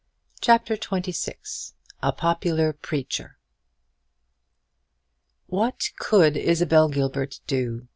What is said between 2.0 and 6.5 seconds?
A POPULAR PREACHER. What could